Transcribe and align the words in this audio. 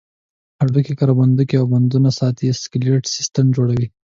هډوکي، 0.59 0.93
کرپندوکي 0.99 1.55
او 1.59 1.65
بندونه 1.73 2.09
ستاسې 2.17 2.45
سکلېټ 2.61 3.03
سیستم 3.15 3.45
جوړوي. 3.55 3.87